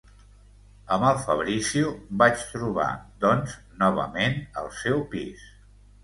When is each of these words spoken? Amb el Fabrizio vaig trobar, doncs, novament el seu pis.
Amb 0.93 1.03
el 1.09 1.17
Fabrizio 1.25 1.91
vaig 2.21 2.45
trobar, 2.53 2.87
doncs, 3.25 3.53
novament 3.83 4.39
el 4.63 4.71
seu 4.79 5.05
pis. 5.13 5.45